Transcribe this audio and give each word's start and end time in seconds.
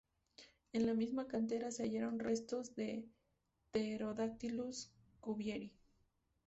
En 0.73 0.87
la 0.87 0.95
misma 0.95 1.27
cantera 1.27 1.69
se 1.69 1.83
hallaron 1.83 2.17
restos 2.17 2.73
de 2.75 3.07
"Pterodactylus 3.69 4.89
cuvieri". 5.19 5.75